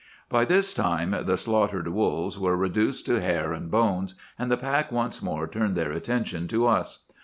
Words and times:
"By 0.29 0.45
this 0.45 0.73
time 0.73 1.11
the 1.25 1.37
slaughtered 1.37 1.87
wolves 1.89 2.39
were 2.39 2.55
reduced 2.57 3.05
to 3.05 3.21
hair 3.21 3.53
and 3.53 3.69
bones, 3.69 4.15
and 4.39 4.49
the 4.49 4.57
pack 4.57 4.91
once 4.91 5.21
more 5.21 5.47
turned 5.47 5.75
their 5.75 5.91
attention 5.91 6.47
to 6.47 6.65
us. 6.65 7.03